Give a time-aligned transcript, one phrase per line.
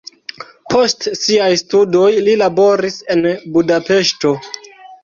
[0.73, 3.25] Post siaj studoj li laboris en
[3.59, 4.35] Budapeŝto.